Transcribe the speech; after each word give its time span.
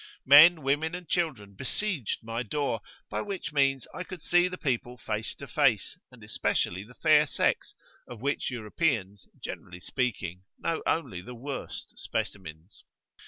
Men, 0.25 0.63
women, 0.63 0.95
and 0.95 1.07
children 1.07 1.53
besieged 1.53 2.23
my 2.23 2.41
door, 2.41 2.81
by 3.11 3.21
which 3.21 3.53
means 3.53 3.85
I 3.93 4.03
could 4.03 4.19
see 4.23 4.47
the 4.47 4.57
people 4.57 4.97
face 4.97 5.35
to 5.35 5.45
face, 5.47 5.95
and 6.11 6.23
especially 6.23 6.83
the 6.83 6.95
fair 6.95 7.27
sex, 7.27 7.75
of 8.07 8.19
which 8.19 8.49
Europeans, 8.49 9.27
generally 9.39 9.79
speaking, 9.79 10.41
know 10.57 10.81
only 10.87 11.21
the 11.21 11.35
worst 11.35 11.99
specimens. 11.99 12.83